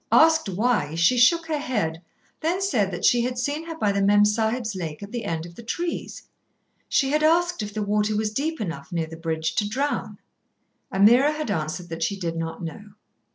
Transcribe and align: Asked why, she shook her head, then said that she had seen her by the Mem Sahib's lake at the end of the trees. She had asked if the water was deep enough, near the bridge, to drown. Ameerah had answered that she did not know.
Asked 0.11 0.49
why, 0.49 0.95
she 0.95 1.15
shook 1.15 1.45
her 1.45 1.59
head, 1.59 2.01
then 2.39 2.59
said 2.59 2.89
that 2.89 3.05
she 3.05 3.21
had 3.21 3.37
seen 3.37 3.65
her 3.67 3.77
by 3.77 3.91
the 3.91 4.01
Mem 4.01 4.25
Sahib's 4.25 4.73
lake 4.73 5.03
at 5.03 5.11
the 5.11 5.25
end 5.25 5.45
of 5.45 5.53
the 5.53 5.61
trees. 5.61 6.23
She 6.89 7.11
had 7.11 7.21
asked 7.21 7.61
if 7.61 7.71
the 7.71 7.83
water 7.83 8.15
was 8.17 8.33
deep 8.33 8.59
enough, 8.59 8.91
near 8.91 9.05
the 9.05 9.15
bridge, 9.15 9.53
to 9.57 9.69
drown. 9.69 10.17
Ameerah 10.91 11.33
had 11.35 11.51
answered 11.51 11.89
that 11.89 12.01
she 12.01 12.19
did 12.19 12.35
not 12.35 12.63
know. 12.63 12.93